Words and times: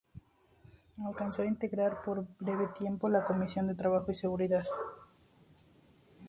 Alcanzó 1.05 1.43
a 1.43 1.45
integrar, 1.45 2.01
por 2.03 2.25
breve 2.39 2.69
tiempo, 2.75 3.07
la 3.07 3.23
Comisión 3.23 3.67
de 3.67 3.75
Trabajo 3.75 4.11
y 4.11 4.15
Seguridad 4.15 4.63
Social. 4.63 4.79